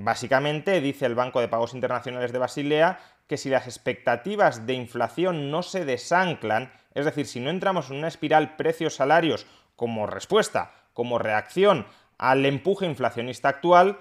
Básicamente, 0.00 0.80
dice 0.80 1.06
el 1.06 1.16
Banco 1.16 1.40
de 1.40 1.48
Pagos 1.48 1.74
Internacionales 1.74 2.30
de 2.30 2.38
Basilea, 2.38 3.00
que 3.26 3.36
si 3.36 3.50
las 3.50 3.66
expectativas 3.66 4.64
de 4.64 4.74
inflación 4.74 5.50
no 5.50 5.64
se 5.64 5.84
desanclan, 5.84 6.72
es 6.94 7.04
decir, 7.04 7.26
si 7.26 7.40
no 7.40 7.50
entramos 7.50 7.90
en 7.90 7.96
una 7.96 8.06
espiral 8.06 8.54
precios-salarios 8.54 9.46
como 9.74 10.06
respuesta, 10.06 10.72
como 10.94 11.18
reacción 11.18 11.84
al 12.16 12.46
empuje 12.46 12.86
inflacionista 12.86 13.48
actual, 13.48 13.98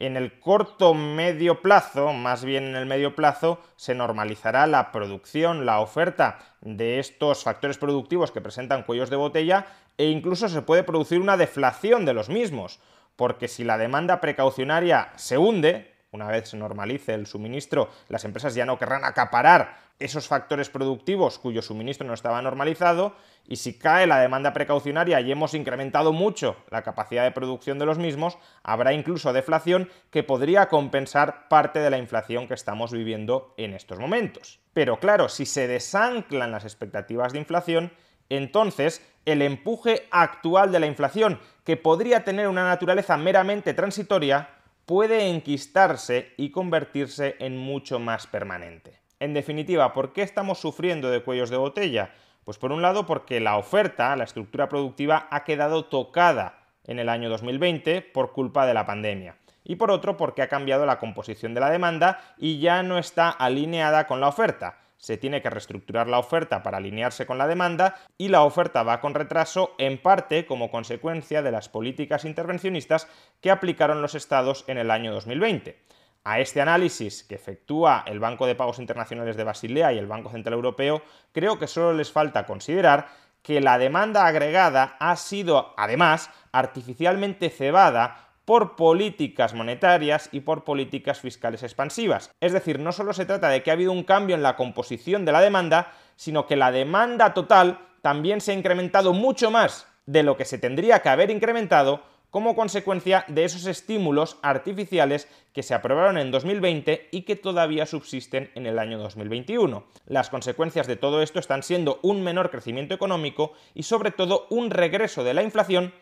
En 0.00 0.16
el 0.16 0.38
corto 0.38 0.94
medio 0.94 1.60
plazo, 1.60 2.12
más 2.12 2.44
bien 2.44 2.64
en 2.68 2.76
el 2.76 2.86
medio 2.86 3.16
plazo, 3.16 3.58
se 3.74 3.96
normalizará 3.96 4.68
la 4.68 4.92
producción, 4.92 5.66
la 5.66 5.80
oferta 5.80 6.38
de 6.60 7.00
estos 7.00 7.42
factores 7.42 7.78
productivos 7.78 8.30
que 8.30 8.40
presentan 8.40 8.84
cuellos 8.84 9.10
de 9.10 9.16
botella 9.16 9.66
e 9.96 10.04
incluso 10.04 10.48
se 10.48 10.62
puede 10.62 10.84
producir 10.84 11.20
una 11.20 11.36
deflación 11.36 12.04
de 12.04 12.14
los 12.14 12.28
mismos, 12.28 12.78
porque 13.18 13.48
si 13.48 13.64
la 13.64 13.78
demanda 13.78 14.20
precaucionaria 14.20 15.10
se 15.16 15.38
hunde, 15.38 15.92
una 16.12 16.28
vez 16.28 16.50
se 16.50 16.56
normalice 16.56 17.14
el 17.14 17.26
suministro, 17.26 17.90
las 18.08 18.24
empresas 18.24 18.54
ya 18.54 18.64
no 18.64 18.78
querrán 18.78 19.04
acaparar 19.04 19.76
esos 19.98 20.28
factores 20.28 20.70
productivos 20.70 21.40
cuyo 21.40 21.60
suministro 21.60 22.06
no 22.06 22.14
estaba 22.14 22.40
normalizado 22.40 23.16
y 23.44 23.56
si 23.56 23.76
cae 23.76 24.06
la 24.06 24.20
demanda 24.20 24.52
precaucionaria 24.52 25.20
y 25.20 25.32
hemos 25.32 25.54
incrementado 25.54 26.12
mucho 26.12 26.54
la 26.70 26.82
capacidad 26.82 27.24
de 27.24 27.32
producción 27.32 27.80
de 27.80 27.86
los 27.86 27.98
mismos, 27.98 28.38
habrá 28.62 28.92
incluso 28.92 29.32
deflación 29.32 29.90
que 30.12 30.22
podría 30.22 30.68
compensar 30.68 31.48
parte 31.48 31.80
de 31.80 31.90
la 31.90 31.98
inflación 31.98 32.46
que 32.46 32.54
estamos 32.54 32.92
viviendo 32.92 33.52
en 33.56 33.74
estos 33.74 33.98
momentos. 33.98 34.60
Pero 34.72 35.00
claro, 35.00 35.28
si 35.28 35.44
se 35.44 35.66
desanclan 35.66 36.52
las 36.52 36.62
expectativas 36.62 37.32
de 37.32 37.40
inflación, 37.40 37.90
entonces 38.28 39.06
el 39.24 39.42
empuje 39.42 40.06
actual 40.10 40.72
de 40.72 40.80
la 40.80 40.86
inflación, 40.86 41.38
que 41.64 41.76
podría 41.76 42.24
tener 42.24 42.48
una 42.48 42.64
naturaleza 42.64 43.16
meramente 43.16 43.74
transitoria, 43.74 44.50
puede 44.86 45.28
enquistarse 45.28 46.32
y 46.38 46.50
convertirse 46.50 47.36
en 47.40 47.58
mucho 47.58 47.98
más 47.98 48.26
permanente. 48.26 49.00
En 49.20 49.34
definitiva, 49.34 49.92
¿por 49.92 50.12
qué 50.12 50.22
estamos 50.22 50.58
sufriendo 50.58 51.10
de 51.10 51.22
cuellos 51.22 51.50
de 51.50 51.58
botella? 51.58 52.14
Pues 52.44 52.56
por 52.56 52.72
un 52.72 52.80
lado 52.80 53.04
porque 53.04 53.40
la 53.40 53.58
oferta, 53.58 54.16
la 54.16 54.24
estructura 54.24 54.68
productiva, 54.68 55.28
ha 55.30 55.44
quedado 55.44 55.84
tocada 55.84 56.60
en 56.84 56.98
el 56.98 57.10
año 57.10 57.28
2020 57.28 58.00
por 58.00 58.32
culpa 58.32 58.64
de 58.64 58.72
la 58.72 58.86
pandemia. 58.86 59.36
Y 59.62 59.76
por 59.76 59.90
otro 59.90 60.16
porque 60.16 60.40
ha 60.40 60.48
cambiado 60.48 60.86
la 60.86 60.98
composición 60.98 61.52
de 61.52 61.60
la 61.60 61.68
demanda 61.68 62.34
y 62.38 62.60
ya 62.60 62.82
no 62.82 62.96
está 62.96 63.28
alineada 63.28 64.06
con 64.06 64.20
la 64.20 64.28
oferta 64.28 64.78
se 64.98 65.16
tiene 65.16 65.40
que 65.40 65.48
reestructurar 65.48 66.08
la 66.08 66.18
oferta 66.18 66.62
para 66.62 66.76
alinearse 66.76 67.24
con 67.24 67.38
la 67.38 67.46
demanda 67.46 67.94
y 68.18 68.28
la 68.28 68.42
oferta 68.42 68.82
va 68.82 69.00
con 69.00 69.14
retraso 69.14 69.74
en 69.78 69.96
parte 69.96 70.44
como 70.44 70.70
consecuencia 70.70 71.40
de 71.40 71.52
las 71.52 71.68
políticas 71.68 72.24
intervencionistas 72.24 73.08
que 73.40 73.50
aplicaron 73.50 74.02
los 74.02 74.14
estados 74.14 74.64
en 74.66 74.76
el 74.76 74.90
año 74.90 75.12
2020. 75.12 75.80
A 76.24 76.40
este 76.40 76.60
análisis 76.60 77.22
que 77.22 77.36
efectúa 77.36 78.04
el 78.06 78.20
Banco 78.20 78.46
de 78.46 78.56
Pagos 78.56 78.80
Internacionales 78.80 79.36
de 79.36 79.44
Basilea 79.44 79.92
y 79.92 79.98
el 79.98 80.06
Banco 80.06 80.30
Central 80.30 80.54
Europeo, 80.54 81.00
creo 81.32 81.58
que 81.58 81.68
solo 81.68 81.94
les 81.94 82.12
falta 82.12 82.44
considerar 82.44 83.06
que 83.42 83.60
la 83.60 83.78
demanda 83.78 84.26
agregada 84.26 84.96
ha 84.98 85.16
sido, 85.16 85.72
además, 85.78 86.30
artificialmente 86.52 87.50
cebada 87.50 88.27
por 88.48 88.76
políticas 88.76 89.52
monetarias 89.52 90.30
y 90.32 90.40
por 90.40 90.64
políticas 90.64 91.20
fiscales 91.20 91.62
expansivas. 91.62 92.30
Es 92.40 92.54
decir, 92.54 92.78
no 92.78 92.92
solo 92.92 93.12
se 93.12 93.26
trata 93.26 93.50
de 93.50 93.62
que 93.62 93.68
ha 93.68 93.74
habido 93.74 93.92
un 93.92 94.04
cambio 94.04 94.34
en 94.34 94.42
la 94.42 94.56
composición 94.56 95.26
de 95.26 95.32
la 95.32 95.42
demanda, 95.42 95.92
sino 96.16 96.46
que 96.46 96.56
la 96.56 96.72
demanda 96.72 97.34
total 97.34 97.78
también 98.00 98.40
se 98.40 98.52
ha 98.52 98.54
incrementado 98.54 99.12
mucho 99.12 99.50
más 99.50 99.86
de 100.06 100.22
lo 100.22 100.38
que 100.38 100.46
se 100.46 100.56
tendría 100.56 101.00
que 101.00 101.10
haber 101.10 101.30
incrementado 101.30 102.02
como 102.30 102.56
consecuencia 102.56 103.26
de 103.28 103.44
esos 103.44 103.66
estímulos 103.66 104.38
artificiales 104.40 105.28
que 105.52 105.62
se 105.62 105.74
aprobaron 105.74 106.16
en 106.16 106.30
2020 106.30 107.08
y 107.10 107.22
que 107.22 107.36
todavía 107.36 107.84
subsisten 107.84 108.50
en 108.54 108.64
el 108.64 108.78
año 108.78 108.98
2021. 108.98 109.84
Las 110.06 110.30
consecuencias 110.30 110.86
de 110.86 110.96
todo 110.96 111.20
esto 111.20 111.38
están 111.38 111.62
siendo 111.62 112.00
un 112.02 112.24
menor 112.24 112.50
crecimiento 112.50 112.94
económico 112.94 113.52
y 113.74 113.82
sobre 113.82 114.10
todo 114.10 114.46
un 114.48 114.70
regreso 114.70 115.22
de 115.22 115.34
la 115.34 115.42
inflación 115.42 115.92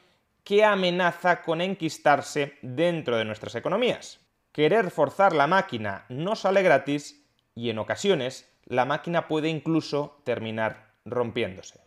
que 0.46 0.64
amenaza 0.64 1.42
con 1.42 1.60
enquistarse 1.60 2.56
dentro 2.62 3.16
de 3.16 3.24
nuestras 3.24 3.56
economías. 3.56 4.20
Querer 4.52 4.92
forzar 4.92 5.34
la 5.34 5.48
máquina 5.48 6.06
no 6.08 6.36
sale 6.36 6.62
gratis 6.62 7.26
y 7.56 7.68
en 7.68 7.80
ocasiones 7.80 8.48
la 8.64 8.84
máquina 8.84 9.26
puede 9.26 9.48
incluso 9.48 10.22
terminar 10.22 10.94
rompiéndose. 11.04 11.80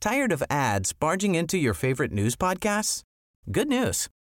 Tired 0.00 0.32
of 0.32 0.42
ads 0.50 0.92
barging 0.92 1.36
into 1.36 1.56
your 1.56 1.74
favorite 1.74 2.12
news 2.12 2.34
podcasts? 2.34 3.04
Good 3.50 3.68
news. 3.68 4.08